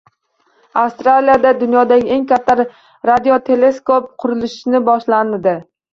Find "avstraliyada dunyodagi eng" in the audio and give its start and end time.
0.83-2.25